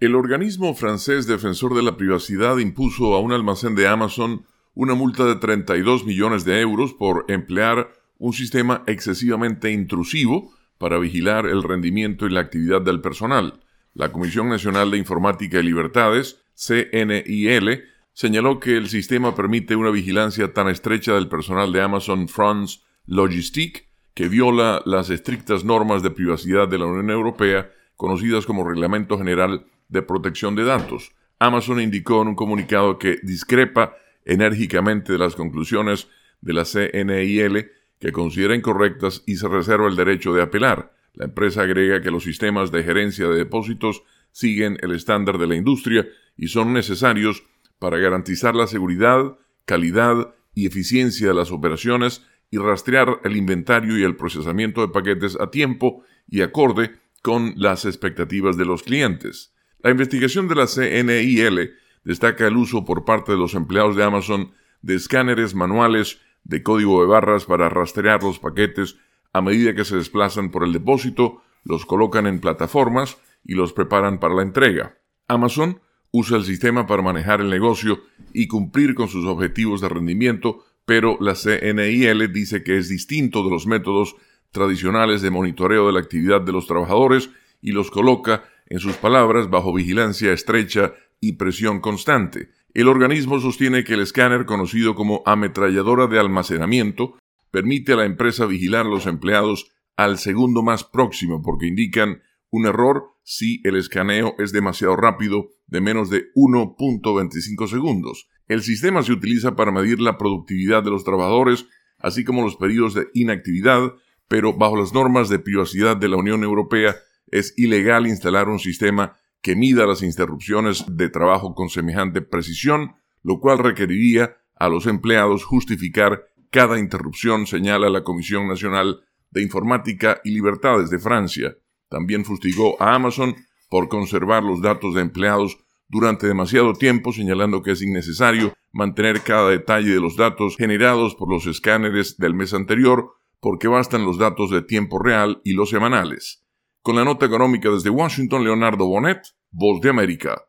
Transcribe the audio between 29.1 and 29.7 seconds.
General